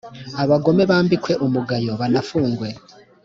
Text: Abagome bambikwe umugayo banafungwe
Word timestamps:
Abagome 0.43 0.83
bambikwe 0.91 1.33
umugayo 1.45 1.91
banafungwe 1.99 2.67